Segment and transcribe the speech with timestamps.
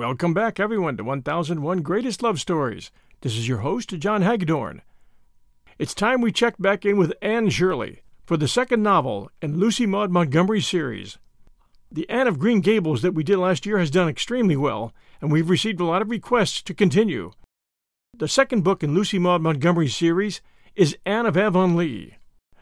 [0.00, 2.90] Welcome back, everyone, to 1001 Greatest Love Stories.
[3.20, 4.80] This is your host, Jon Hagadorn.
[5.78, 9.84] It's time we checked back in with Anne Shirley for the second novel in Lucy
[9.84, 11.18] Maud Montgomery's series.
[11.92, 15.30] The Anne of Green Gables that we did last year has done extremely well, and
[15.30, 17.32] we've received a lot of requests to continue.
[18.16, 20.40] The second book in Lucy Maud Montgomery's series
[20.74, 22.16] is Anne of Avonlea.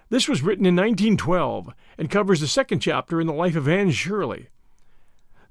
[0.09, 3.93] This was written in 1912 and covers the second chapter in the life of Anne
[3.93, 4.49] Shirley.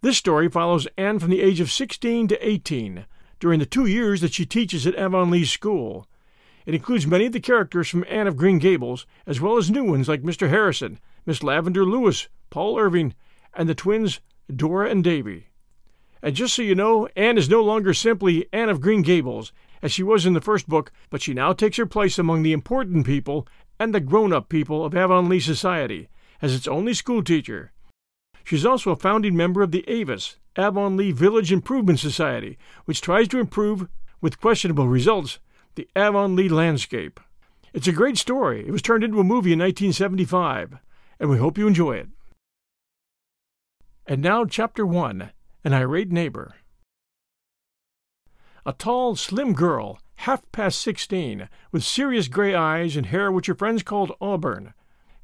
[0.02, 3.08] This story follows Anne from the age of 16 to 18,
[3.40, 6.08] during the two years that she teaches at Avonlea School.
[6.68, 9.84] It includes many of the characters from Anne of Green Gables, as well as new
[9.84, 10.50] ones like Mr.
[10.50, 13.16] Harrison, Miss Lavender Lewis, Paul Irving,
[13.56, 14.20] and the twins
[14.56, 15.48] Dora and Davy.
[16.22, 19.52] And just so you know, Anne is no longer simply Anne of Green Gables,
[19.82, 22.54] as she was in the first book, but she now takes her place among the
[22.54, 23.48] important people
[23.80, 26.08] and the grown up people of Avonlea society,
[26.40, 27.72] as its only schoolteacher.
[28.48, 33.42] She's also a founding member of the AVIS, Avonlea Village Improvement Society, which tries to
[33.42, 33.90] improve,
[34.22, 35.40] with questionable results,
[35.76, 37.20] the Avonlea landscape.
[37.74, 38.66] It's a great story.
[38.66, 40.78] It was turned into a movie in 1975,
[41.20, 42.08] and we hope you enjoy it.
[44.06, 45.30] And now, Chapter 1
[45.66, 46.56] An Irate Neighbor.
[48.66, 53.56] A tall, slim girl, half past sixteen, with serious gray eyes and hair which her
[53.56, 54.74] friends called auburn,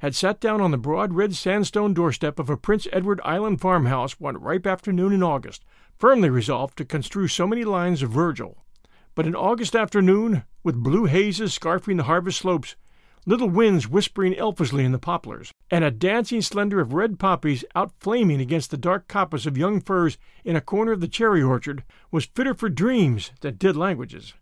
[0.04, 4.20] had sat down on the broad red sandstone doorstep of a Prince Edward Island farmhouse
[4.20, 5.64] one ripe afternoon in August,
[5.96, 8.66] firmly resolved to construe so many lines of Virgil.
[9.14, 12.76] But an August afternoon, with blue hazes scarfing the harvest slopes,
[13.24, 18.42] little winds whispering elfishly in the poplars, and a dancing slender of red poppies outflaming
[18.42, 22.26] against the dark coppice of young firs in a corner of the cherry orchard, was
[22.26, 24.34] fitter for dreams than dead languages.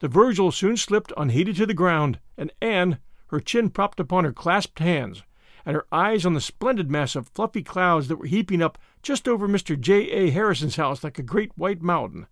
[0.00, 2.98] The Virgil soon slipped unheeded to the ground, and Anne,
[3.28, 5.22] her chin propped upon her clasped hands,
[5.64, 9.26] and her eyes on the splendid mass of fluffy clouds that were heaping up just
[9.26, 9.78] over Mr.
[9.78, 10.10] J.
[10.10, 10.30] A.
[10.30, 12.26] Harrison's house like a great white mountain,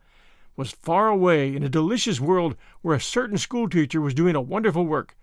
[0.57, 4.85] was far away in a delicious world where a certain schoolteacher was doing a wonderful
[4.85, 5.17] work,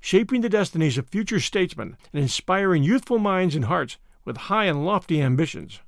[0.00, 4.84] shaping the destinies of future statesmen and inspiring youthful minds and hearts with high and
[4.84, 5.80] lofty ambitions.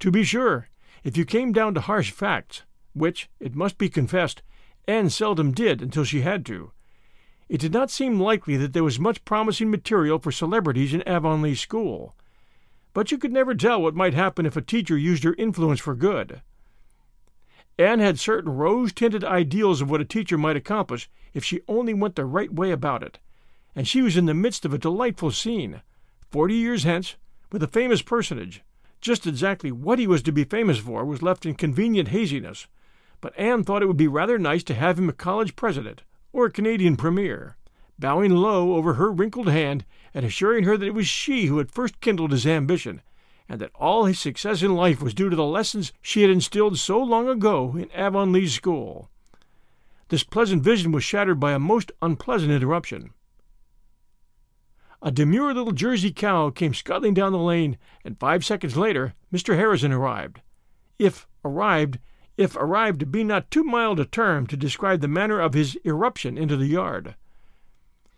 [0.00, 0.68] To be sure,
[1.02, 4.42] if you came down to harsh facts, which, it must be confessed,
[4.86, 6.72] Anne seldom did until she had to,
[7.48, 11.54] it did not seem likely that there was much promising material for celebrities in Avonlea
[11.54, 12.14] School.
[12.94, 15.94] But you could never tell what might happen if a teacher used her influence for
[15.94, 16.40] good.
[17.78, 21.92] Anne had certain rose tinted ideals of what a teacher might accomplish if she only
[21.92, 23.18] went the right way about it,
[23.74, 25.82] and she was in the midst of a delightful scene,
[26.30, 27.16] forty years hence,
[27.50, 28.62] with a famous personage.
[29.00, 32.68] Just exactly what he was to be famous for was left in convenient haziness,
[33.20, 36.04] but Anne thought it would be rather nice to have him a college president
[36.34, 37.56] or a Canadian premier,
[37.96, 41.70] bowing low over her wrinkled hand and assuring her that it was she who had
[41.70, 43.00] first kindled his ambition,
[43.48, 46.76] and that all his success in life was due to the lessons she had instilled
[46.76, 49.08] so long ago in Avonlea School.
[50.08, 53.12] This pleasant vision was shattered by a most unpleasant interruption.
[55.00, 59.54] A demure little Jersey cow came scuttling down the lane, and five seconds later Mr.
[59.54, 60.40] Harrison arrived.
[60.98, 62.00] If arrived,
[62.36, 66.36] if arrived be not too mild a term to describe the manner of his irruption
[66.36, 67.14] into the yard.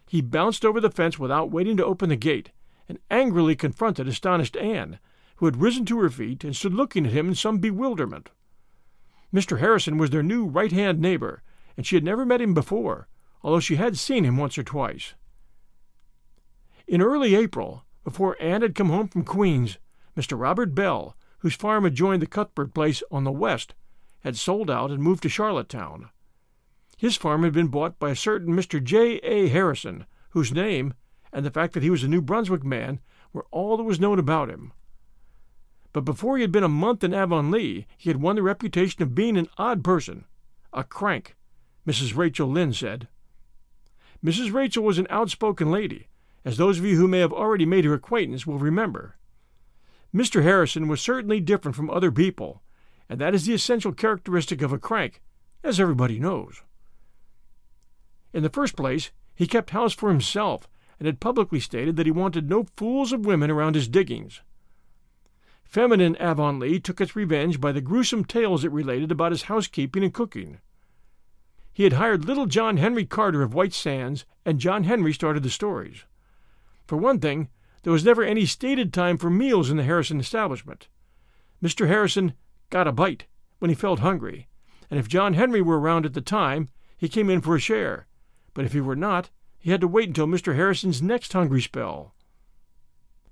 [0.09, 2.51] He bounced over the fence without waiting to open the gate,
[2.89, 4.99] and angrily confronted astonished Anne,
[5.37, 8.31] who had risen to her feet and stood looking at him in some bewilderment.
[9.35, 9.59] Mr.
[9.59, 11.43] Harrison was their new right hand neighbor,
[11.77, 13.09] and she had never met him before,
[13.43, 15.15] although she had seen him once or twice.
[16.87, 19.79] In early April, before Anne had come home from Queens,
[20.17, 20.39] Mr.
[20.39, 23.75] Robert Bell, whose farm adjoined the Cuthbert place on the west,
[24.27, 26.11] had sold out and moved to Charlottetown.
[26.97, 28.83] His farm had been bought by a certain Mr.
[28.83, 29.19] J.
[29.19, 29.47] A.
[29.47, 30.95] Harrison, whose name,
[31.33, 32.99] and the fact that he was a New Brunswick man,
[33.33, 34.73] were all that was known about him.
[35.93, 39.15] But before he had been a month in Avonlea, he had won the reputation of
[39.15, 40.25] being an odd person,
[40.73, 41.37] a crank,
[41.87, 42.17] Mrs.
[42.17, 43.07] Rachel Lynde said.
[44.25, 44.53] Mrs.
[44.53, 46.09] Rachel was an outspoken lady,
[46.45, 49.19] as those of you who may have already made her acquaintance will remember.
[50.13, 50.43] Mr.
[50.43, 52.61] Harrison was certainly different from other people,
[53.09, 55.21] and that is the essential characteristic of a crank,
[55.63, 56.63] as everybody knows.
[58.33, 60.69] In the first place, he kept house for himself
[60.99, 64.41] and had publicly stated that he wanted no fools of women around his diggings.
[65.65, 70.15] Feminine Avonlea took its revenge by the gruesome tales it related about his housekeeping and
[70.15, 70.59] cooking.
[71.73, 75.51] He had hired little John Henry Carter of White Sands, and John Henry started the
[75.51, 76.05] stories.
[76.87, 77.51] For one thing,
[77.83, 80.89] there was never any stated time for meals in the Harrison establishment.
[81.63, 81.89] Mr.
[81.89, 82.33] Harrison
[82.71, 83.27] got a bite
[83.59, 84.49] when he felt hungry,
[84.91, 88.07] and if John Henry were around at the time, he came in for a share,
[88.55, 90.55] but if he were not, he had to wait until Mr.
[90.55, 92.15] Harrison's next hungry spell.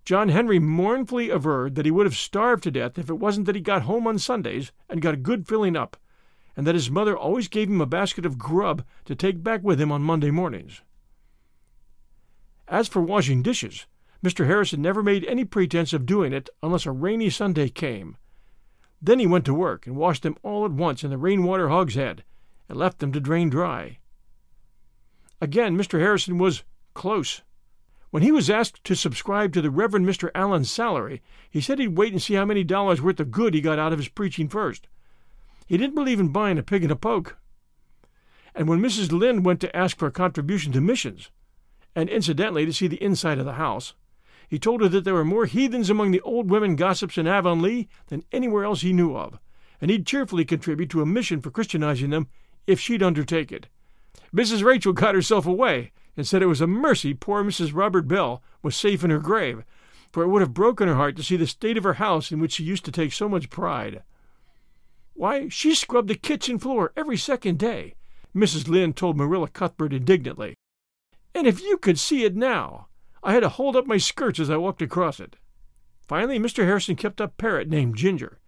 [0.04, 3.54] John Henry mournfully averred that he would have starved to death if it wasn't that
[3.54, 5.96] he got home on Sundays and got a good filling up,
[6.56, 9.80] and that his mother always gave him a basket of grub to take back with
[9.80, 10.82] him on Monday mornings.
[12.68, 13.86] As for washing dishes,
[14.22, 14.46] Mr.
[14.46, 18.16] Harrison never made any pretense of doing it unless a rainy Sunday came.
[19.00, 22.24] Then he went to work and washed them all at once in the rainwater hogshead
[22.68, 23.98] and left them to drain dry.
[25.40, 26.00] Again, Mr.
[26.00, 26.64] Harrison was
[26.94, 27.42] close.
[28.10, 30.30] When he was asked to subscribe to the Reverend Mr.
[30.34, 31.20] Allan's salary,
[31.50, 33.92] he said he'd wait and see how many dollars worth of good he got out
[33.92, 34.86] of his preaching first.
[35.66, 37.36] He didn't believe in buying a pig in a poke.
[38.54, 39.10] And when Mrs.
[39.10, 41.30] Lynde went to ask for a contribution to missions,
[41.96, 43.94] and incidentally to see the inside of the house,
[44.54, 47.88] he told her that there were more heathens among the old women gossips in Avonlea
[48.06, 49.40] than anywhere else he knew of,
[49.80, 52.28] and he'd cheerfully contribute to a mission for Christianizing them
[52.64, 53.66] if she'd undertake it.
[54.32, 54.62] Mrs.
[54.62, 57.74] Rachel got herself away and said it was a mercy poor Mrs.
[57.74, 59.64] Robert Bell was safe in her grave,
[60.12, 62.38] for it would have broken her heart to see the state of her house in
[62.38, 64.04] which she used to take so much pride.
[65.14, 67.96] Why, she scrubbed the kitchen floor every second day,
[68.32, 68.68] Mrs.
[68.68, 70.54] Lynde told Marilla Cuthbert indignantly.
[71.34, 72.86] And if you could see it now,
[73.24, 75.36] I had to hold up my skirts as I walked across it.
[76.06, 76.64] Finally, Mr.
[76.64, 78.38] Harrison kept a parrot named Ginger.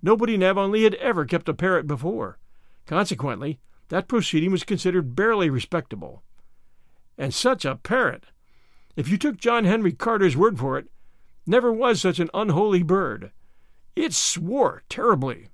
[0.00, 2.38] Nobody in Avonlea had ever kept a parrot before.
[2.86, 3.58] Consequently,
[3.88, 6.22] that proceeding was considered barely respectable.
[7.18, 8.26] And such a parrot!
[8.94, 10.88] If you took John Henry Carter's word for it,
[11.44, 13.32] never was such an unholy bird.
[13.96, 15.48] It swore terribly.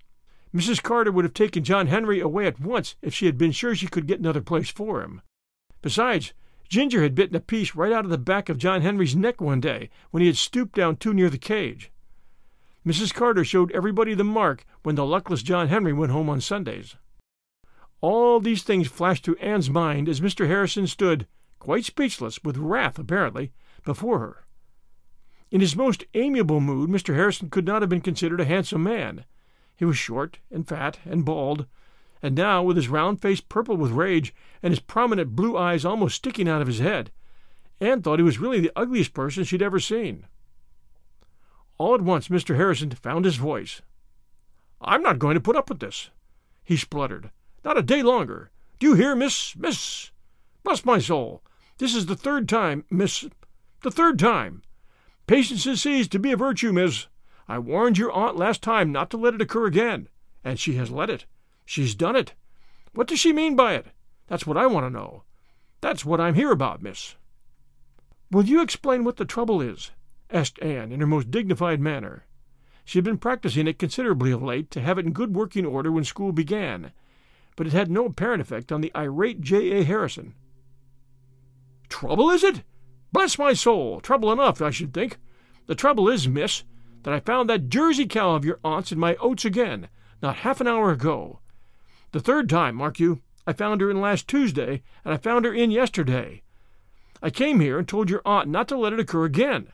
[0.55, 0.83] Mrs.
[0.83, 3.87] Carter would have taken John Henry away at once if she had been sure she
[3.87, 5.23] could get another place for him.
[5.83, 6.33] Besides,
[6.69, 9.61] Ginger had bitten a piece right out of the back of John Henry's neck one
[9.61, 11.91] day when he had stooped down too near the cage.
[12.87, 13.13] Mrs.
[13.13, 16.97] Carter showed everybody the mark when the luckless John Henry went home on Sundays.
[18.01, 20.47] All these things flashed through Anne's mind as Mr.
[20.47, 21.27] Harrison stood,
[21.59, 23.51] quite speechless, with wrath apparently,
[23.85, 24.45] before her.
[25.51, 27.15] In his most amiable mood, Mr.
[27.15, 29.25] Harrison could not have been considered a handsome man.
[29.75, 31.67] He was short and fat and bald,
[32.23, 36.17] and now, with his round face purple with rage and his prominent blue eyes almost
[36.17, 37.11] sticking out of his head,
[37.81, 40.27] Anne thought he was really the ugliest person she'd ever seen.
[41.79, 42.57] All at once Mr.
[42.57, 43.83] Harrison found his voice.
[44.81, 46.11] I'm not going to put up with this,
[46.65, 47.31] he spluttered.
[47.65, 48.51] Not a day longer.
[48.79, 50.11] Do you hear, Miss Miss
[50.65, 51.43] Bless my soul.
[51.79, 53.25] This is the third time, Miss
[53.83, 54.63] the third time.
[55.27, 57.07] Patience is seized to be a virtue, Miss.
[57.49, 60.09] I warned your aunt last time not to let it occur again,
[60.45, 61.25] and she has let it.
[61.69, 62.33] She's done it.
[62.95, 63.89] What does she mean by it?
[64.27, 65.25] That's what I want to know.
[65.83, 67.17] That's what I'm here about, miss.
[68.31, 69.91] Will you explain what the trouble is?
[70.31, 72.25] asked Anne in her most dignified manner.
[72.87, 75.93] She had been practicing it considerably of late to have it in good working order
[75.93, 76.91] when school began,
[77.55, 79.73] but it had no apparent effect on the irate J.
[79.73, 79.85] A.
[79.85, 80.33] Harrison.
[81.91, 82.63] Trouble, is it?
[83.13, 85.19] Bless my soul, trouble enough, I should think.
[85.67, 86.65] The trouble is, miss,
[87.03, 89.91] that I found that Jersey cow of your aunt's in my oats again,
[90.23, 91.41] not half an hour ago.
[92.13, 93.21] The third time, mark you.
[93.47, 96.43] I found her in last Tuesday, and I found her in yesterday.
[97.23, 99.69] I came here and told your aunt not to let it occur again.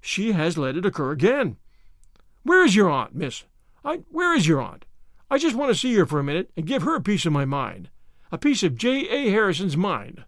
[0.00, 1.56] She has let it occur again.
[2.44, 3.44] Where is your aunt, miss?
[3.84, 4.84] I, where is your aunt?
[5.30, 7.32] I just want to see her for a minute and give her a piece of
[7.32, 7.90] my mind,
[8.32, 9.08] a piece of J.
[9.08, 9.30] A.
[9.30, 10.24] Harrison's mind.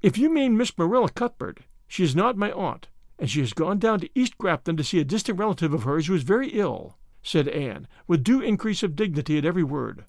[0.00, 2.88] If you mean Miss Marilla Cuthbert, she is not my aunt
[3.20, 6.06] and she has gone down to East Grafton to see a distant relative of hers
[6.06, 10.04] who is very ill, said Anne, with due increase of dignity at every word.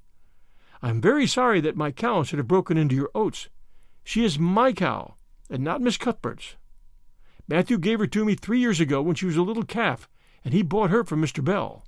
[0.82, 3.50] I am very sorry that my cow should have broken into your oats.
[4.04, 5.16] She is my cow,
[5.50, 6.56] and not Miss Cuthbert's.
[7.48, 10.08] Matthew gave her to me three years ago when she was a little calf,
[10.44, 11.44] and he bought her from Mr.
[11.44, 11.86] Bell.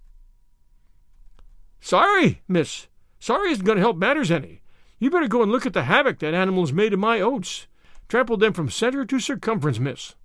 [1.80, 2.88] Sorry, miss.
[3.20, 4.62] Sorry isn't going to help matters any.
[5.00, 7.68] You better go and look at the havoc that animal's made of my oats.
[8.08, 10.15] Trampled them from center to circumference, miss.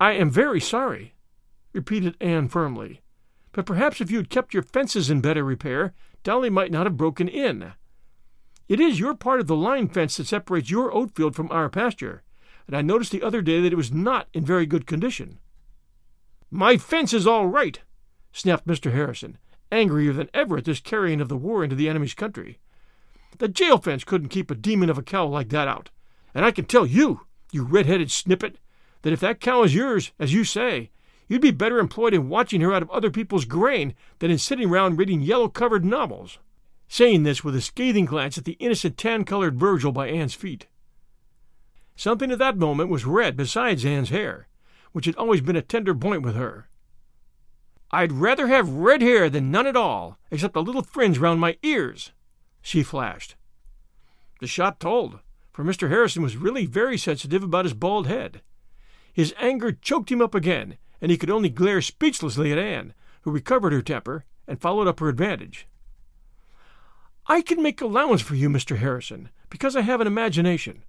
[0.00, 1.14] I am very sorry,
[1.72, 3.00] repeated Anne firmly.
[3.52, 5.92] But perhaps if you had kept your fences in better repair,
[6.22, 7.72] Dolly might not have broken in.
[8.68, 11.68] It is your part of the line fence that separates your oat field from our
[11.68, 12.22] pasture,
[12.68, 15.40] and I noticed the other day that it was not in very good condition.
[16.50, 17.80] My fence is all right,
[18.32, 18.92] snapped Mr.
[18.92, 19.38] Harrison,
[19.72, 22.58] angrier than ever at this carrying of the war into the enemy's country.
[23.38, 25.90] The jail fence couldn't keep a demon of a cow like that out,
[26.32, 28.58] and I can tell you, you red-headed snippet,
[29.02, 30.90] that if that cow is yours, as you say,
[31.30, 34.68] you'd be better employed in watching her out of other people's grain than in sitting
[34.68, 36.38] round reading yellow-covered novels.
[36.88, 40.66] Saying this with a scathing glance at the innocent tan-colored Virgil by Anne's feet.
[41.94, 44.48] Something at that moment was red besides Anne's hair,
[44.90, 46.68] which had always been a tender point with her.
[47.92, 51.58] I'd rather have red hair than none at all, except a little fringe round my
[51.62, 52.10] ears,
[52.60, 53.36] she flashed.
[54.40, 55.20] The shot told,
[55.52, 55.90] for Mr.
[55.90, 58.40] Harrison was really very sensitive about his bald head.
[59.12, 63.30] His anger choked him up again, and he could only glare speechlessly at Anne, who
[63.30, 65.66] recovered her temper and followed up her advantage.
[67.26, 68.78] I can make allowance for you, Mr.
[68.78, 70.82] Harrison, because I have an imagination.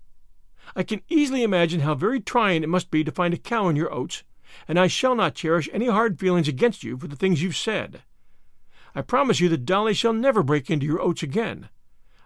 [0.75, 3.75] I can easily imagine how very trying it must be to find a cow in
[3.75, 4.24] your oats
[4.68, 8.03] and I shall not cherish any hard feelings against you for the things you've said.
[8.94, 11.70] I promise you that Dolly shall never break into your oats again.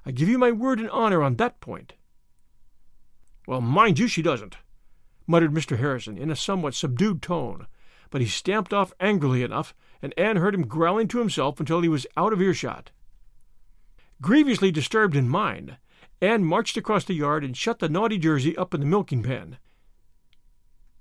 [0.05, 1.93] I give you my word and honor on that point.
[3.47, 4.57] Well, mind you, she doesn't,
[5.27, 5.77] muttered Mr.
[5.77, 7.67] Harrison in a somewhat subdued tone,
[8.15, 11.89] but he stamped off angrily enough, and Anne heard him growling to himself until he
[11.89, 12.91] was out of earshot.
[14.21, 15.75] Grievously disturbed in mind,
[16.21, 19.57] Anne marched across the yard and shut the naughty Jersey up in the milking pen.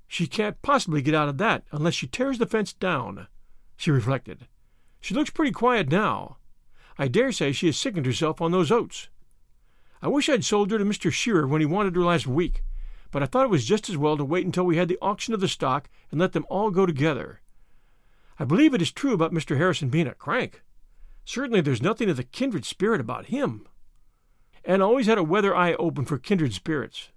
[0.09, 3.29] She can't possibly get out of that unless she tears the fence down,
[3.77, 4.49] she reflected.
[5.01, 6.39] She looks pretty quiet now.
[6.99, 9.09] I dare say she has sickened herself on those oats.
[10.03, 11.13] I wish I'd sold her to Mr.
[11.13, 12.65] Shearer when he wanted her last week,
[13.15, 15.35] but I thought it was just as well to wait until we had the auction
[15.35, 17.43] of the stock and let them all go together.
[18.41, 19.57] I believe it is true about Mr.
[19.57, 20.65] Harrison being a crank.
[21.25, 23.69] Certainly there's nothing of the kindred spirit about him.
[24.65, 27.13] Anne always had a weather eye open for kindred spirits.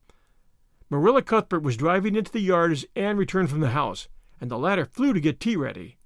[0.88, 4.08] Marilla Cuthbert was driving into the yard as Anne returned from the house,
[4.40, 5.98] and the latter flew to get tea ready.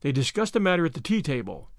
[0.00, 1.70] They discussed the matter at the tea table.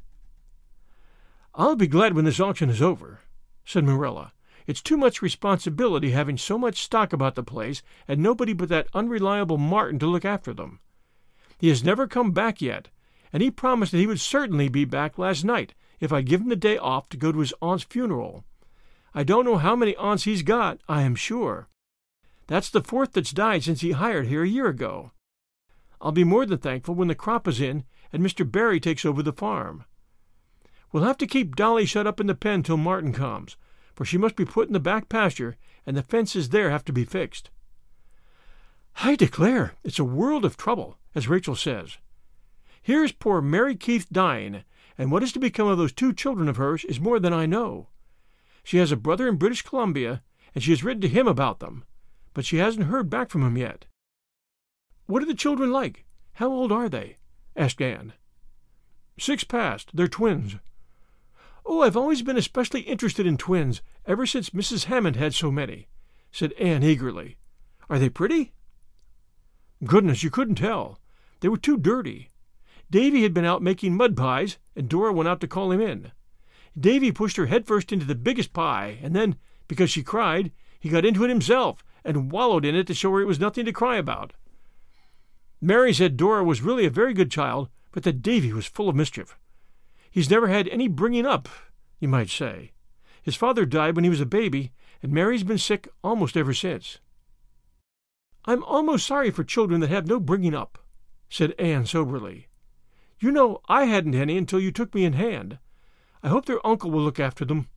[1.53, 3.19] I'll be glad when this auction is over,
[3.65, 4.31] said Marilla.
[4.69, 8.87] It's too much responsibility having so much stock about the place and nobody but that
[8.93, 10.79] unreliable Martin to look after them.
[11.57, 12.89] He has never come back yet,
[13.33, 16.49] and he promised that he would certainly be back last night if I'd give him
[16.49, 18.45] the day off to go to his aunt's funeral.
[19.15, 21.67] I don't know how many aunts he's got, I am sure.
[22.45, 25.13] That's the fourth that's died since he hired here a year ago.
[25.99, 28.45] I'll be more than thankful when the crop is in and Mr.
[28.49, 29.85] Barry takes over the farm.
[30.91, 33.57] We'll have to keep Dolly shut up in the pen till Martin comes,
[33.99, 36.93] for she must be put in the back pasture, and the fences there have to
[36.93, 37.49] be fixed.
[39.03, 41.97] I declare, it's a world of trouble, as Rachel says.
[42.81, 44.63] Here's poor Mary Keith dying,
[44.97, 47.45] and what is to become of those two children of hers is more than I
[47.45, 47.89] know.
[48.63, 50.23] She has a brother in British Columbia,
[50.55, 51.83] and she has written to him about them
[52.33, 53.85] but she hasn't heard back from him yet.
[55.07, 56.05] What are the children like?
[56.33, 57.17] How old are they?
[57.53, 58.13] asked Anne.
[59.19, 59.89] Six past.
[59.93, 60.55] They're twins.
[61.71, 64.85] Oh, I've always been especially interested in twins, ever since Mrs.
[64.85, 65.87] Hammond had so many,
[66.31, 67.37] said Anne eagerly.
[67.87, 68.53] Are they pretty?
[69.85, 70.99] Goodness, you couldn't tell.
[71.41, 72.29] They were too dirty.
[72.89, 76.11] Davy had been out making mud pies, and Dora went out to call him in.
[76.77, 79.35] Davy pushed her headfirst into the biggest pie, and then,
[79.67, 83.21] because she cried, he got into it himself and wallowed in it to show her
[83.21, 84.33] it was nothing to cry about.
[85.61, 88.95] Mary said Dora was really a very good child, but that Davy was full of
[88.95, 89.37] mischief.
[90.11, 91.47] He's never had any bringing up,
[91.99, 92.71] you might say.
[93.21, 96.99] His father died when he was a baby, and Mary's been sick almost ever since.
[98.45, 100.79] I'm almost sorry for children that have no bringing up,
[101.29, 102.47] said Anne soberly.
[103.19, 105.59] You know I hadn't any until you took me in hand.
[106.23, 107.67] I hope their uncle will look after them.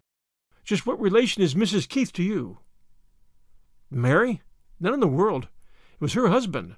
[0.65, 1.89] Just what relation is Mrs.
[1.89, 2.59] Keith to you?
[3.91, 4.41] Mary?
[4.81, 5.49] None in the world.
[5.95, 6.77] It was her husband.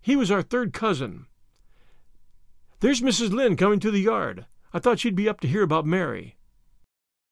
[0.00, 1.26] He was our third cousin.
[2.80, 3.32] There's Mrs.
[3.32, 4.46] Lynde coming to the yard.
[4.74, 6.36] I thought she'd be up to hear about Mary.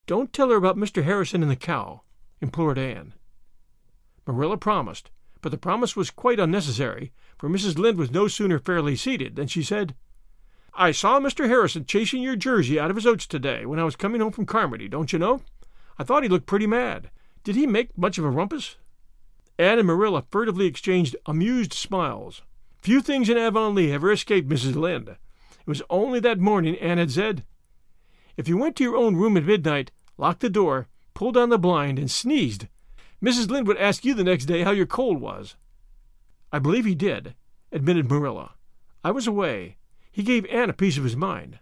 [0.06, 1.02] Don't tell her about Mr.
[1.02, 2.02] Harrison and the cow,
[2.40, 3.14] implored Anne.
[4.26, 7.76] Marilla promised, but the promise was quite unnecessary, for Mrs.
[7.76, 9.96] Lynde was no sooner fairly seated than she said,
[10.74, 11.48] I saw Mr.
[11.48, 14.46] Harrison chasing your jersey out of his oats today when I was coming home from
[14.46, 15.42] Carmody, don't you know?
[15.98, 17.10] I thought he looked pretty mad.
[17.42, 18.76] Did he make much of a rumpus?
[19.58, 22.42] Anne and Marilla furtively exchanged amused smiles.
[22.78, 24.76] Few things in Avonlea ever escaped Mrs.
[24.76, 25.16] Lynde.
[25.62, 27.44] It was only that morning Anne had said,
[28.36, 31.58] If you went to your own room at midnight, locked the door, pulled down the
[31.58, 32.66] blind, and sneezed,
[33.22, 33.48] Mrs.
[33.48, 35.54] Lynde would ask you the next day how your cold was.
[36.50, 37.34] I believe he did,
[37.70, 38.54] admitted Marilla.
[39.04, 39.76] I was away.
[40.10, 41.60] He gave Anne a piece of his mind.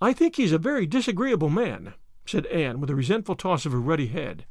[0.00, 1.94] I think he's a very disagreeable man,
[2.26, 4.44] said Anne with a resentful toss of her ruddy head.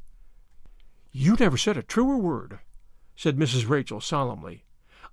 [1.12, 2.58] You never said a truer word,
[3.14, 3.68] said Mrs.
[3.68, 4.64] Rachel solemnly.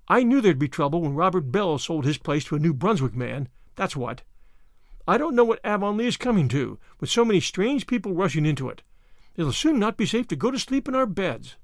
[0.08, 3.14] I knew there'd be trouble when Robert Bell sold his place to a New Brunswick
[3.14, 4.22] man, that's what.
[5.08, 8.68] I don't know what Avonlea is coming to, with so many strange people rushing into
[8.68, 8.82] it.
[9.34, 11.56] It'll soon not be safe to go to sleep in our beds.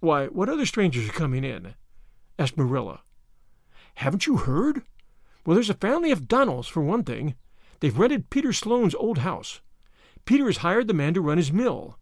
[0.00, 1.74] Why, what other strangers are coming in?
[2.38, 3.02] asked Marilla.
[3.96, 4.82] Haven't you heard?
[5.44, 7.34] Well, there's a family of Donnells, for one thing.
[7.80, 9.60] They've rented Peter Sloane's old house.
[10.24, 11.98] Peter has hired the man to run his mill.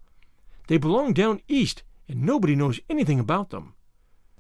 [0.69, 3.75] They belong down east, and nobody knows anything about them.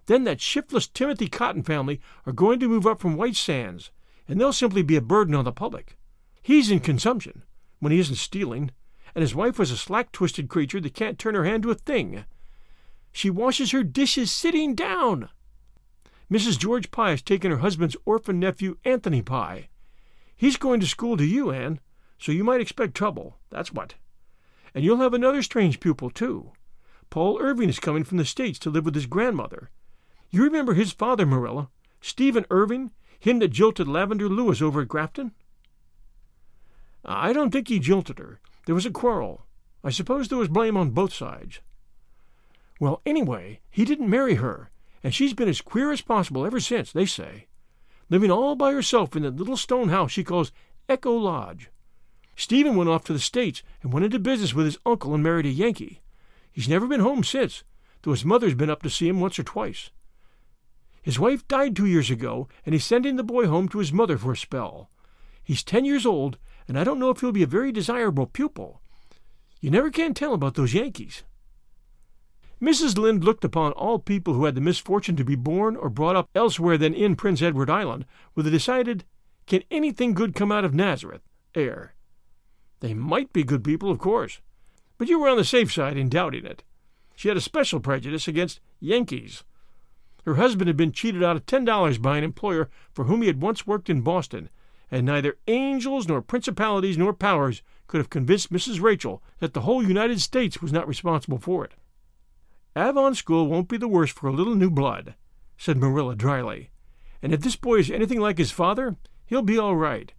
[0.07, 3.91] Then that shiftless Timothy Cotton family are going to move up from White Sands,
[4.27, 5.97] and they'll simply be a burden on the public.
[6.43, 7.45] He's in consumption,
[7.79, 8.73] when he isn't stealing,
[9.15, 11.77] and his wife was a slack twisted creature that can't turn her hand to a
[11.77, 12.25] thing.
[13.13, 15.29] She washes her dishes sitting down.
[16.31, 16.59] Mrs.
[16.59, 19.69] George Pye has taken her husband's orphan nephew, Anthony Pye.
[20.35, 21.79] He's going to school to you, Anne,
[22.19, 23.95] so you might expect trouble, that's what.
[24.75, 26.53] And you'll have another strange pupil, too.
[27.11, 29.71] Paul Irving is coming from the States to live with his grandmother.
[30.33, 31.69] You remember his father, Marilla,
[32.01, 35.33] Stephen Irving, him that jilted Lavender Lewis over at Grafton?
[37.05, 38.41] I don't think he jilted her.
[38.65, 39.45] There was a quarrel.
[39.85, 41.61] I suppose there was blame on both sides.
[42.81, 44.71] Well, anyway, he didn't marry her,
[45.05, 47.47] and she's been as queer as possible ever since, they say.
[48.09, 50.51] Living all by herself in that little stone house she calls
[50.89, 51.71] Echo Lodge.
[52.37, 55.47] Stephen went off to the States and went into business with his uncle and married
[55.47, 56.01] a Yankee.
[56.51, 57.65] He's never been home since,
[58.01, 59.91] though his mother's been up to see him once or twice.
[61.03, 64.17] His wife died two years ago, and he's sending the boy home to his mother
[64.17, 64.89] for a spell.
[65.43, 68.81] He's ten years old, and I don't know if he'll be a very desirable pupil.
[69.61, 71.25] You never can tell about those Yankees.
[72.63, 72.97] Mrs.
[72.97, 76.31] Lynde looked upon all people who had the misfortune to be born or brought up
[76.33, 78.07] elsewhere than in Prince Edward Island
[78.37, 79.05] with a decided,
[79.47, 81.23] can anything good come out of Nazareth?
[81.55, 81.95] air.
[82.81, 84.41] They might be good people, of course,
[84.99, 86.63] but you were on the safe side in doubting it.
[87.15, 89.45] She had a special prejudice against Yankees.
[90.25, 93.27] Her husband had been cheated out of ten dollars by an employer for whom he
[93.27, 94.51] had once worked in Boston,
[94.91, 98.81] and neither angels nor principalities nor powers could have convinced Mrs.
[98.81, 101.75] Rachel that the whole United States was not responsible for it.
[102.77, 105.15] Avon School won't be the worse for a little new blood,
[105.59, 106.71] said Marilla dryly.
[107.21, 110.13] And if this boy is anything like his father, he'll be all right.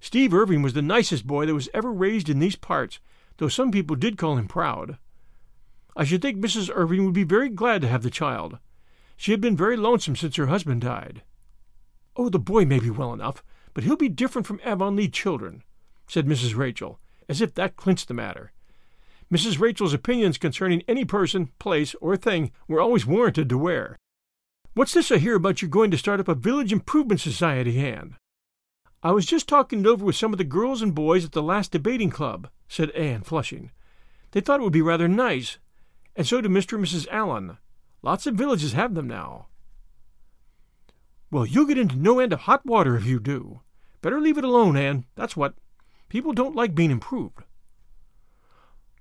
[0.00, 2.98] Steve Irving was the nicest boy that was ever raised in these parts,
[3.36, 4.98] though some people did call him proud.
[5.96, 6.70] I should think Mrs.
[6.74, 8.58] Irving would be very glad to have the child.
[9.22, 11.22] She had been very lonesome since her husband died.
[12.16, 15.62] Oh, the boy may be well enough, but he'll be different from Avonlea children,
[16.08, 16.56] said Mrs.
[16.56, 18.50] Rachel, as if that clinched the matter.
[19.32, 19.60] Mrs.
[19.60, 23.96] Rachel's opinions concerning any person, place, or thing were always warranted to wear.
[24.74, 28.16] What's this I hear about you going to start up a village improvement society, Anne?
[29.04, 31.44] I was just talking it over with some of the girls and boys at the
[31.44, 33.70] last debating club, said Anne, flushing.
[34.32, 35.58] They thought it would be rather nice,
[36.16, 36.72] and so did Mr.
[36.72, 37.06] and Mrs.
[37.06, 37.58] Allan.
[38.02, 39.46] Lots of villages have them now.
[41.30, 43.60] Well, you'll get into no end of hot water if you do.
[44.02, 45.06] Better leave it alone, Anne.
[45.14, 45.54] That's what.
[46.08, 47.44] People don't like being improved.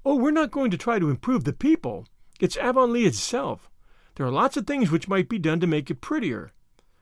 [0.05, 2.07] Oh, we're not going to try to improve the people.
[2.39, 3.69] It's Avonlea itself.
[4.15, 6.51] There are lots of things which might be done to make it prettier.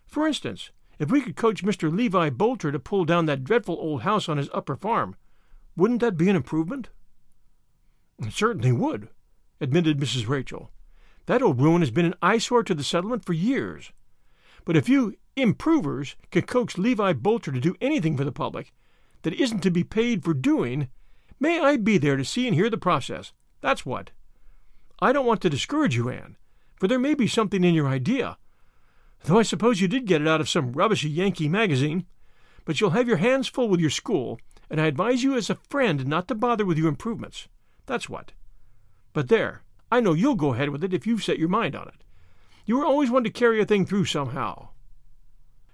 [0.07, 1.95] For instance, if we could coach Mr.
[1.95, 5.15] Levi Boulter to pull down that dreadful old house on his upper farm,
[5.75, 6.89] wouldn't that be an improvement?
[8.19, 9.09] It certainly would,
[9.61, 10.27] admitted Mrs.
[10.27, 10.71] Rachel.
[11.29, 13.91] That old ruin has been an eyesore to the settlement for years.
[14.65, 18.73] But if you improvers can coax Levi Boulter to do anything for the public
[19.21, 20.89] that isn't to be paid for doing,
[21.39, 23.31] may I be there to see and hear the process.
[23.61, 24.09] That's what.
[24.99, 26.35] I don't want to discourage you, Anne,
[26.79, 28.39] for there may be something in your idea
[29.25, 32.05] though I suppose you did get it out of some rubbishy Yankee magazine.
[32.65, 34.39] But you'll have your hands full with your school,
[34.69, 37.47] and I advise you as a friend not to bother with your improvements.
[37.85, 38.31] That's what.
[39.13, 41.87] But there, I know you'll go ahead with it if you've set your mind on
[41.87, 42.03] it.
[42.65, 44.69] You were always one to carry a thing through somehow.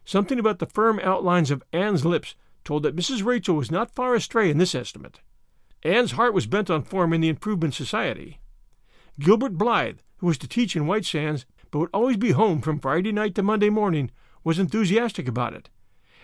[0.06, 3.26] Something about the firm outlines of Anne's lips told that Mrs.
[3.26, 5.20] Rachel was not far astray in this estimate.
[5.84, 8.40] Anne's heart was bent on forming the Improvement Society.
[9.20, 12.80] Gilbert Blythe, who was to teach in White Sands, but would always be home from
[12.80, 14.12] Friday night to Monday morning,
[14.44, 15.70] was enthusiastic about it,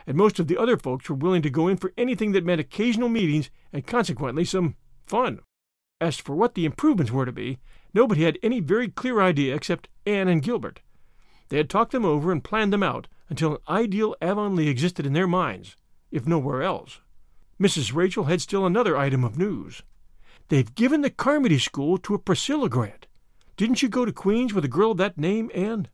[0.08, 2.62] and most of the other folks were willing to go in for anything that meant
[2.62, 4.76] occasional meetings and consequently some
[5.06, 5.40] fun.
[6.00, 7.60] As for what the improvements were to be,
[7.94, 10.82] nobody had any very clear idea except Anne and Gilbert.
[11.50, 15.14] They had talked them over and planned them out until an ideal Avonlea existed in
[15.14, 15.76] their minds,
[16.12, 17.00] if nowhere else.
[17.60, 17.94] Mrs.
[17.94, 19.84] Rachel had still another item of news.
[20.50, 23.08] They've given the Carmody School to a Priscilla Grant.
[23.56, 25.88] Didn't you go to Queens with a girl of that name, Anne?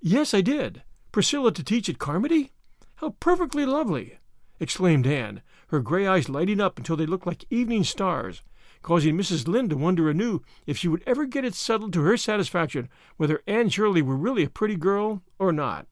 [0.00, 0.82] Yes, I did.
[1.12, 2.52] Priscilla to teach at Carmody?
[2.96, 4.18] How perfectly lovely!
[4.60, 8.42] exclaimed Anne, her gray eyes lighting up until they looked like evening stars,
[8.82, 9.46] causing Mrs.
[9.46, 13.42] Lynde to wonder anew if she would ever get it settled to her satisfaction whether
[13.46, 15.86] Anne Shirley were really a pretty girl or not.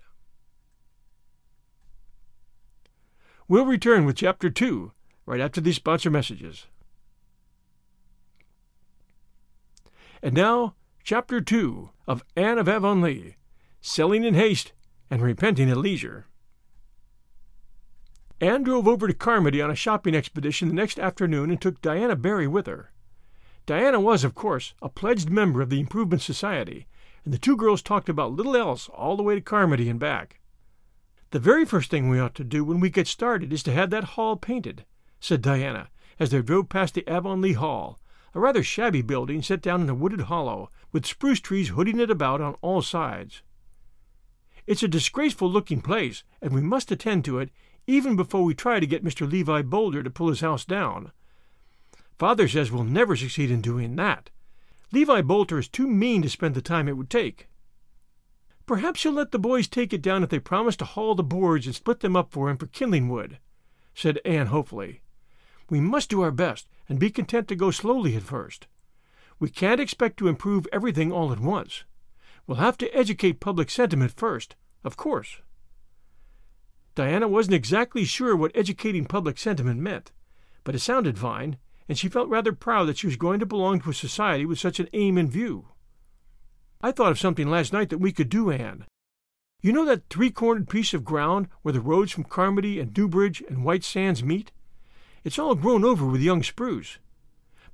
[3.46, 4.92] We'll return with Chapter 2
[5.27, 6.66] right after these sponsor messages.
[10.22, 13.37] And now, Chapter 2 of Anne of Avonlea
[13.81, 14.72] Selling in Haste
[15.11, 16.28] and Repenting at Leisure.
[18.40, 22.14] Anne drove over to Carmody on a shopping expedition the next afternoon and took Diana
[22.14, 22.92] Barry with her.
[23.66, 26.87] Diana was, of course, a pledged member of the Improvement Society,
[27.24, 30.38] and the two girls talked about little else all the way to Carmody and back.
[31.31, 33.90] The very first thing we ought to do when we get started is to have
[33.90, 34.85] that hall painted,
[35.20, 37.98] said Diana, as they drove past the Avonlea Hall,
[38.35, 42.11] a rather shabby building set down in a wooded hollow, with spruce trees hooding it
[42.11, 43.42] about on all sides.
[44.66, 47.51] It's a disgraceful looking place, and we must attend to it
[47.88, 49.29] even before we try to get Mr.
[49.29, 51.11] Levi Boulter to pull his house down.
[52.18, 54.29] Father says we'll never succeed in doing that.
[54.92, 57.48] Levi Boulter is too mean to spend the time it would take.
[58.66, 61.64] Perhaps you'll let the boys take it down if they promise to haul the boards
[61.64, 63.38] and split them up for him for kindling wood,
[63.94, 65.01] said Anne hopefully.
[65.70, 68.66] We must do our best and be content to go slowly at first.
[69.38, 71.85] We can't expect to improve everything all at once.
[72.46, 75.40] We'll have to educate public sentiment first, of course.
[76.99, 80.11] Diana wasn't exactly sure what educating public sentiment meant,
[80.65, 81.57] but it sounded fine,
[81.89, 84.59] and she felt rather proud that she was going to belong to a society with
[84.59, 85.69] such an aim in view.
[86.81, 88.85] I thought of something last night that we could do, Anne.
[89.63, 93.45] You know that three cornered piece of ground where the roads from Carmody and Newbridge
[93.49, 94.51] and White Sands meet?
[95.23, 96.99] It's all grown over with young spruce.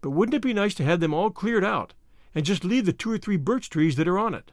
[0.02, 1.94] But wouldn't it be nice to have them all cleared out
[2.34, 4.52] and just leave the two or three birch trees that are on it?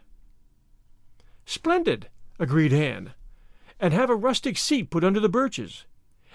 [1.45, 2.07] Splendid,
[2.39, 3.11] agreed Anne
[3.81, 5.85] and have a rustic seat put under the birches.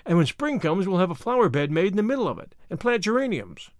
[0.05, 2.55] And when spring comes, we'll have a flower bed made in the middle of it
[2.69, 3.71] and plant geraniums.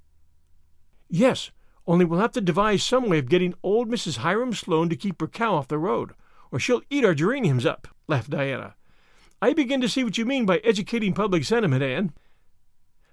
[1.11, 1.51] Yes,
[1.87, 4.19] only we'll have to devise some way of getting old Mrs.
[4.19, 6.13] Hiram Sloane to keep her cow off the road,
[6.51, 8.75] or she'll eat our geraniums up, laughed Diana.
[9.43, 12.13] I begin to see what you mean by educating public sentiment, Anne.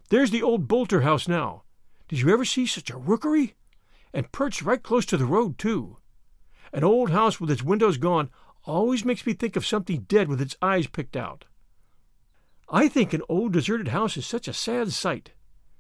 [0.09, 1.63] There's the old Boulter house now.
[2.07, 3.55] Did you ever see such a rookery?
[4.13, 5.97] And perched right close to the road, too.
[6.71, 8.29] An old house with its windows gone
[8.65, 11.45] always makes me think of something dead with its eyes picked out.
[12.69, 15.31] I think an old deserted house is such a sad sight,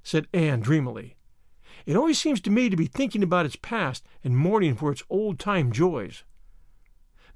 [0.03, 1.15] said Anne dreamily.
[1.85, 5.03] It always seems to me to be thinking about its past and mourning for its
[5.09, 6.23] old time joys.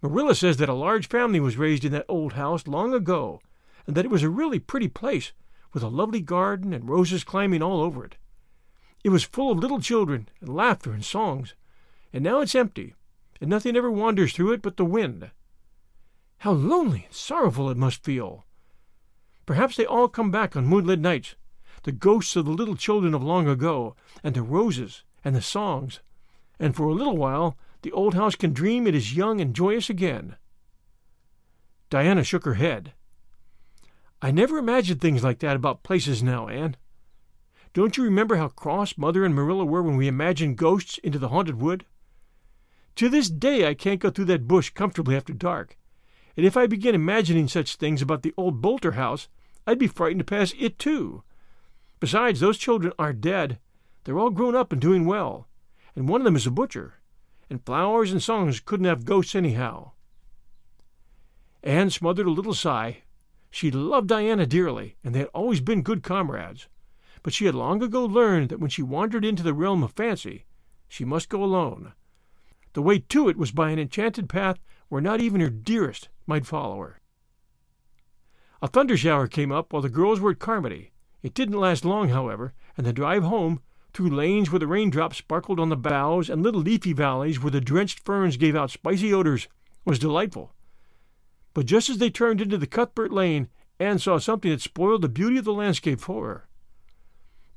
[0.02, 3.42] Marilla says that a large family was raised in that old house long ago,
[3.88, 5.32] and that it was a really pretty place,
[5.74, 8.18] with a lovely garden and roses climbing all over it.
[9.04, 11.56] It was full of little children and laughter and songs,
[12.14, 12.94] and now it's empty,
[13.42, 15.32] and nothing ever wanders through it but the wind.
[16.40, 18.46] How lonely and sorrowful it must feel!
[19.48, 21.36] Perhaps they all come back on moonlit nights,
[21.84, 26.02] the ghosts of the little children of long ago, and the roses and the songs,
[26.60, 29.90] and for a little while the old house can dream it is young and joyous
[29.90, 30.36] again.
[31.90, 32.94] Diana shook her head.
[34.22, 36.76] I never imagined things like that about places now, Anne.
[37.74, 41.30] Don't you remember how cross Mother and Marilla were when we imagined ghosts into the
[41.30, 41.86] haunted wood?
[42.96, 45.78] To this day I can't go through that bush comfortably after dark,
[46.38, 49.28] and if I begin imagining such things about the old Boulter house,
[49.66, 51.24] I'd be frightened to pass it too.
[52.00, 53.58] Besides, those children aren't dead.
[54.04, 55.48] They're all grown up and doing well,
[55.96, 57.00] and one of them is a butcher,
[57.50, 59.92] and flowers and songs couldn't have ghosts anyhow.
[61.64, 63.02] Anne smothered a little sigh.
[63.50, 66.68] She loved Diana dearly, and they had always been good comrades.
[67.24, 70.46] But she had long ago learned that when she wandered into the realm of fancy,
[70.88, 71.94] she must go alone.
[72.74, 76.46] The way to it was by an enchanted path where not even her dearest might
[76.46, 77.00] follow her.
[78.62, 80.92] A thunder shower came up while the girls were at Carmody.
[81.24, 83.62] It didn't last long, however, and the drive home,
[83.94, 87.62] through lanes where the raindrops sparkled on the boughs and little leafy valleys where the
[87.62, 89.48] drenched ferns gave out spicy odors,
[89.86, 90.54] was delightful.
[91.54, 95.10] But just as they turned into the Cuthbert Lane, Anne saw something that spoiled the
[95.10, 96.48] beauty of the landscape for her.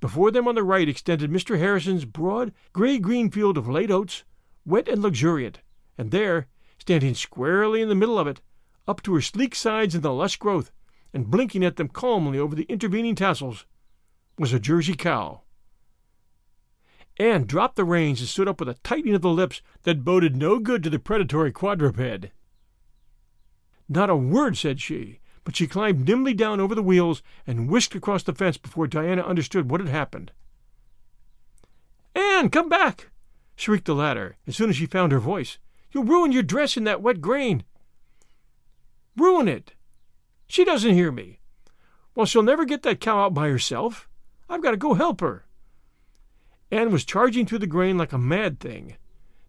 [0.00, 1.58] Before them on the right extended Mr.
[1.58, 4.24] Harrison's broad, gray green field of late oats,
[4.64, 5.60] wet and luxuriant,
[5.98, 6.46] and there,
[6.78, 8.40] standing squarely in the middle of it,
[8.90, 10.72] up to her sleek sides in the lush growth,
[11.14, 13.64] and blinking at them calmly over the intervening tassels,
[14.36, 15.42] was a Jersey cow.
[17.16, 20.34] Anne dropped the reins and stood up with a tightening of the lips that boded
[20.34, 22.32] no good to the predatory quadruped.
[23.88, 27.94] Not a word said she, but she climbed nimbly down over the wheels and whisked
[27.94, 30.32] across the fence before Diana understood what had happened.
[32.14, 33.10] Anne, come back!
[33.54, 35.58] shrieked the latter as soon as she found her voice.
[35.92, 37.64] You'll ruin your dress in that wet grain.
[39.16, 39.74] Ruin it!
[40.46, 41.40] She doesn't hear me.
[42.14, 44.08] Well, she'll never get that cow out by herself.
[44.48, 45.46] I've got to go help her.
[46.70, 48.96] Anne was charging through the grain like a mad thing.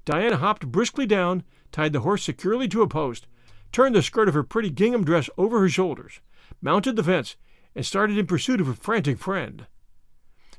[0.05, 3.27] Diana hopped briskly down, tied the horse securely to a post,
[3.71, 6.19] turned the skirt of her pretty gingham dress over her shoulders,
[6.61, 7.35] mounted the fence,
[7.75, 9.67] and started in pursuit of her frantic friend.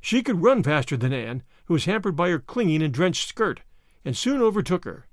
[0.01, 3.61] She could run faster than Anne, who was hampered by her clinging and drenched skirt,
[4.05, 5.07] and soon overtook her.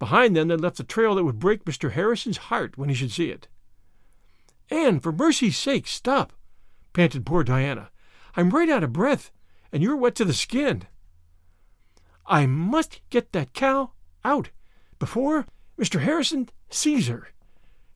[0.00, 1.92] Behind them they left a trail that would break Mr.
[1.92, 3.46] Harrison's heart when he should see it.
[4.70, 6.32] Anne, for mercy's sake, stop,
[6.94, 7.90] panted poor Diana.
[8.34, 9.30] I'm right out of breath,
[9.70, 10.84] and you're wet to the skin.
[12.26, 13.92] I must get that cow
[14.24, 14.50] out
[14.98, 15.46] before
[15.78, 16.00] Mr.
[16.00, 17.28] Harrison sees her,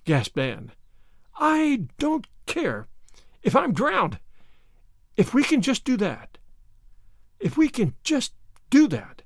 [0.04, 0.72] gasped Anne.
[1.36, 2.86] I don't care
[3.42, 4.18] if I'm drowned.
[5.16, 6.36] If we can just do that.
[7.40, 8.34] If we can just
[8.68, 9.22] do that.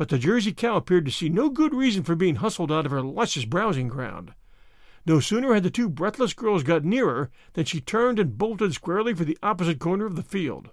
[0.00, 2.90] But the Jersey cow appeared to see no good reason for being hustled out of
[2.90, 4.32] her luscious browsing ground.
[5.04, 9.12] No sooner had the two breathless girls got nearer than she turned and bolted squarely
[9.12, 10.70] for the opposite corner of the field.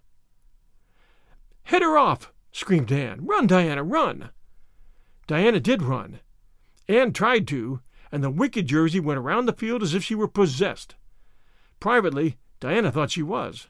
[1.63, 2.32] Head her off!
[2.54, 3.26] screamed Anne.
[3.26, 4.30] Run, Diana, run!
[5.28, 6.22] Diana did run.
[6.88, 7.82] Anne tried to,
[8.13, 10.96] and the wicked Jersey went around the field as if she were possessed.
[11.82, 13.68] Privately, Diana thought she was.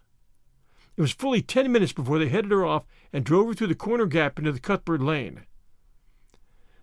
[0.98, 2.84] It was fully ten minutes before they headed her off
[3.14, 5.46] and drove her through the corner gap into the Cuthbert Lane.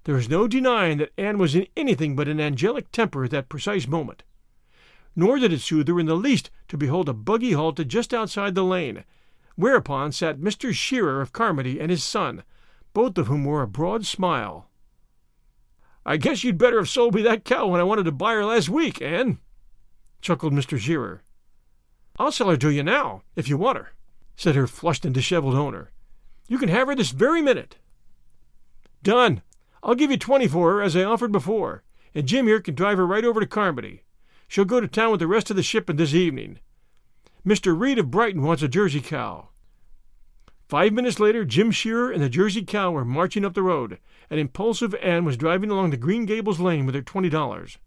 [0.05, 3.49] There was no denying that Anne was in anything but an angelic temper at that
[3.49, 4.23] precise moment.
[5.17, 8.55] Nor did it soothe her in the least to behold a buggy halted just outside
[8.55, 9.05] the lane,
[9.57, 10.73] whereupon sat Mr.
[10.73, 12.45] Shearer of Carmody and his son,
[12.93, 14.69] both of whom wore a broad smile.
[16.07, 18.45] I guess you'd better have sold me that cow when I wanted to buy her
[18.45, 19.39] last week, Anne,
[20.21, 20.79] chuckled Mr.
[20.79, 21.23] Shearer.
[22.19, 23.93] I'll sell her to you now, if you want her,
[24.37, 25.91] said her flushed and disheveled owner.
[26.49, 27.77] You can have her this very minute.
[29.03, 29.43] Done.
[29.83, 31.83] I'll give you twenty for her, as I offered before,
[32.15, 34.03] and Jim here can drive her right over to Carmody.
[34.49, 36.59] She'll go to town with the rest of the shipment this evening.
[37.47, 37.79] Mr.
[37.79, 39.49] Reed of Brighton wants a Jersey cow.
[40.69, 43.99] Five minutes later, Jim Shearer and the Jersey cow were marching up the road,
[44.31, 47.79] and impulsive Anne was driving along the Green Gables lane with her twenty dollars.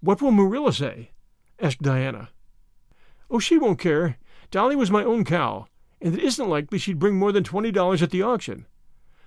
[0.00, 1.12] What will Marilla say?
[1.58, 2.30] asked Diana.
[3.30, 4.18] Oh, she won't care.
[4.50, 5.66] Dolly was my own cow,
[6.00, 8.66] and it isn't likely she'd bring more than twenty dollars at the auction.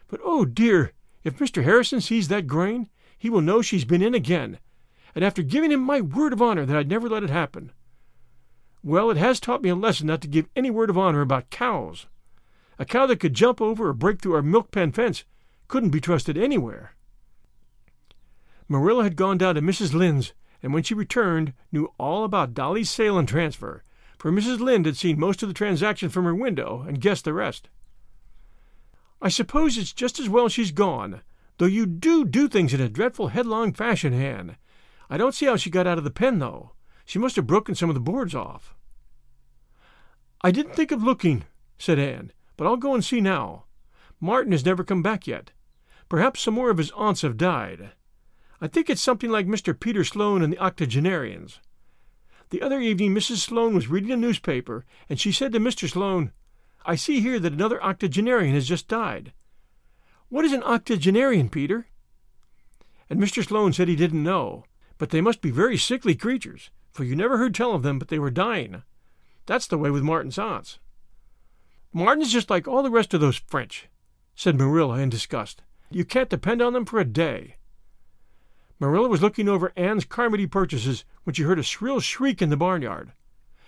[0.08, 0.92] But oh dear,
[1.24, 1.64] if Mr.
[1.64, 4.60] Harrison sees that grain, he will know she's been in again,
[5.16, 7.72] and after giving him my word of honor that I'd never let it happen.
[8.84, 11.50] Well, it has taught me a lesson not to give any word of honor about
[11.50, 12.08] cows.
[12.78, 15.24] A cow that could jump over or break through our milk pen fence
[15.70, 16.96] couldn't be trusted anywhere.
[18.68, 19.94] Marilla had gone down to Mrs.
[19.94, 23.84] Lynde's, and when she returned, knew all about Dolly's sale and transfer,
[24.24, 24.62] for Mrs.
[24.62, 27.68] Lynde had seen most of the transaction from her window and guessed the rest.
[29.22, 31.24] I suppose it's just as well she's gone,
[31.58, 34.56] though you do do things in a dreadful headlong fashion, Anne.
[35.10, 36.72] I don't see how she got out of the pen, though.
[37.04, 38.74] She must have broken some of the boards off.
[40.40, 41.44] I didn't think of looking,
[41.78, 43.66] said Anne, but I'll go and see now.
[44.22, 45.52] Martin has never come back yet.
[46.08, 47.90] Perhaps some more of his aunts have died.
[48.62, 49.78] I think it's something like Mr.
[49.78, 51.60] Peter Sloane and the octogenarians.
[52.54, 53.38] The other evening Mrs.
[53.38, 55.90] Sloane was reading a newspaper, and she said to Mr.
[55.90, 56.32] Sloane,
[56.86, 59.34] I see here that another octogenarian has just died.
[60.30, 61.88] What is an octogenarian, Peter?
[63.10, 63.44] And Mr.
[63.44, 64.66] Sloane said he didn't know,
[65.00, 68.10] but they must be very sickly creatures, for you never heard tell of them but
[68.10, 68.84] they were dying.
[69.48, 70.78] That's the way with Martin's aunts.
[71.92, 73.88] Martin's just like all the rest of those French,
[74.36, 75.64] said Marilla in disgust.
[75.90, 77.56] You can't depend on them for a day.
[78.84, 82.58] Marilla was looking over Anne's Carmody purchases when she heard a shrill shriek in the
[82.58, 83.14] barnyard.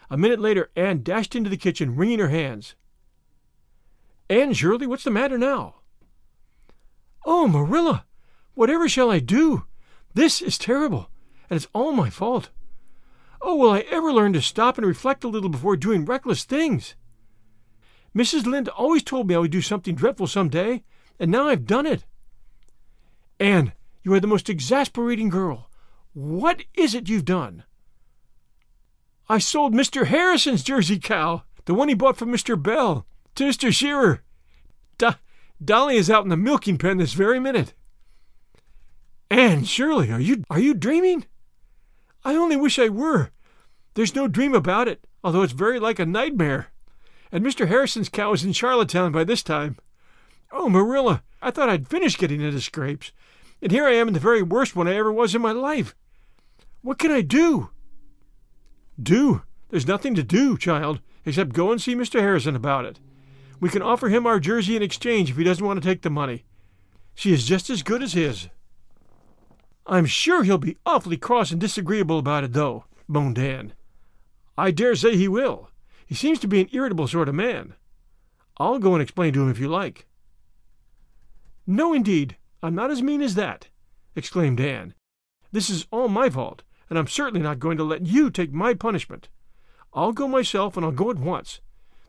[0.10, 2.76] A minute later, Anne dashed into the kitchen, wringing her hands.
[4.30, 5.76] Anne Shirley, what's the matter now?
[7.26, 8.04] Oh, Marilla,
[8.56, 9.64] whatever shall I do?
[10.14, 11.10] This is terrible,
[11.50, 12.50] and it's all my fault.
[13.42, 16.96] Oh, will I ever learn to stop and reflect a little before doing reckless things?
[18.14, 18.46] Mrs.
[18.46, 20.84] Lynde always told me I would do something dreadful some day,
[21.18, 22.04] and now I've done it.
[23.40, 23.72] Anne,
[24.06, 25.68] you are the most exasperating girl.
[26.14, 27.64] What is it you've done?
[29.28, 30.06] I sold Mr.
[30.06, 32.62] Harrison's Jersey cow, the one he bought from Mr.
[32.62, 33.74] Bell to Mr.
[33.74, 34.22] Shearer.
[35.00, 35.16] Do-
[35.64, 37.74] Dolly is out in the milking pen this very minute.
[39.32, 41.26] Anne Shirley, are you are you dreaming?
[42.24, 43.32] I only wish I were.
[43.96, 46.68] There's no dream about it, although it's very like a nightmare.
[47.32, 47.68] And Mr.
[47.68, 49.78] Harrison's cow is in Charlottetown by this time.
[50.52, 53.12] Oh, Marilla, I thought I'd finished getting into scrapes,
[53.66, 55.96] and here I am in the very worst one I ever was in my life.
[56.84, 57.72] What can I do?
[59.02, 59.42] Do?
[59.72, 62.20] There's nothing to do, child, except go and see Mr.
[62.20, 63.00] Harrison about it.
[63.60, 66.12] We can offer him our jersey in exchange if he doesn't want to take the
[66.12, 66.46] money.
[67.16, 68.50] She is just as good as his.
[69.88, 73.74] I'm sure he'll be awfully cross and disagreeable about it, though, moaned Anne.
[74.56, 75.72] I dare say he will.
[76.06, 77.74] He seems to be an irritable sort of man.
[78.60, 80.06] I'll go and explain to him if you like.
[81.66, 83.70] No, indeed, I'm not as mean as that,
[84.16, 84.96] exclaimed Anne.
[85.52, 88.74] This is all my fault, and I'm certainly not going to let you take my
[88.74, 89.30] punishment.
[89.94, 91.62] I'll go myself, and I'll go at once.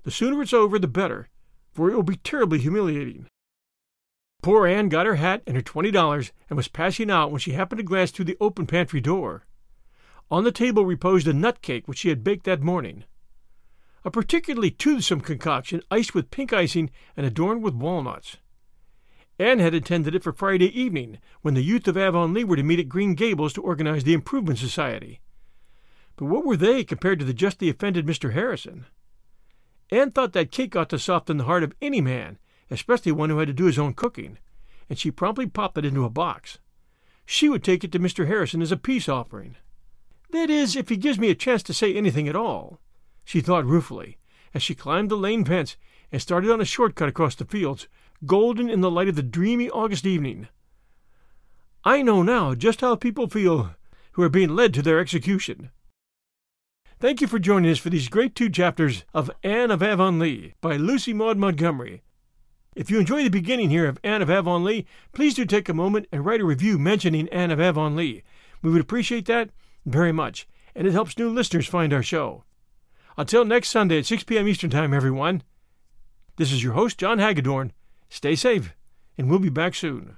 [0.04, 1.28] The sooner it's over, the better,
[1.72, 3.26] for it will be terribly humiliating.
[4.42, 7.52] Poor Anne got her hat and her twenty dollars and was passing out when she
[7.52, 9.44] happened to glance through the open pantry door.
[10.30, 13.04] On the table reposed a nut cake which she had baked that morning.
[14.04, 18.38] A particularly toothsome concoction iced with pink icing and adorned with walnuts.
[19.38, 22.80] Anne had intended it for Friday evening, when the youth of Avonlea were to meet
[22.80, 25.20] at Green Gables to organize the Improvement Society.
[26.16, 28.32] But what were they compared to the justly offended Mr.
[28.32, 28.86] Harrison?
[29.90, 32.38] Anne thought that cake ought to soften the heart of any man,
[32.70, 34.38] especially one who had to do his own cooking,
[34.88, 36.58] and she promptly popped it into a box.
[37.26, 38.26] She would take it to Mr.
[38.26, 39.56] Harrison as a peace offering.
[40.30, 42.80] That is, if he gives me a chance to say anything at all,
[43.24, 44.16] she thought ruefully,
[44.54, 45.76] as she climbed the lane fence
[46.10, 47.88] and started on a short cut across the fields,
[48.24, 50.48] golden in the light of the dreamy August evening.
[51.84, 53.74] I know now just how people feel
[54.12, 55.70] who are being led to their execution.
[56.98, 60.76] Thank you for joining us for these great two chapters of Anne of Avonlea by
[60.76, 62.02] Lucy Maud Montgomery.
[62.74, 66.08] If you enjoy the beginning here of Anne of Avonlea, please do take a moment
[66.10, 68.22] and write a review mentioning Anne of Avonlea.
[68.62, 69.50] We would appreciate that
[69.84, 72.44] very much, and it helps new listeners find our show.
[73.18, 74.48] Until next Sunday at 6 p.m.
[74.48, 75.42] Eastern Time, everyone,
[76.36, 77.72] this is your host, Jon Hagadorn.
[78.08, 78.74] Stay safe,
[79.18, 80.16] and we'll be back soon.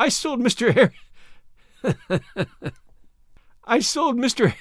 [0.00, 0.92] I sold Mr.
[1.84, 1.92] Har-
[3.64, 4.54] I sold Mr.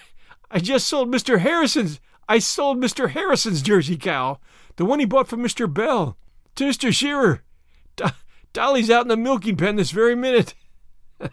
[0.52, 1.39] I just sold Mr.
[1.39, 2.02] Harrison's.
[2.28, 3.12] I sold Mr.
[3.12, 4.39] Harrison's Jersey cow,
[4.75, 5.73] the one he bought from Mr.
[5.73, 6.17] Bell,
[6.56, 6.93] to Mr.
[6.93, 7.41] Shearer.
[7.95, 8.08] Do-
[8.52, 10.56] Dolly's out in the milking pen this very minute.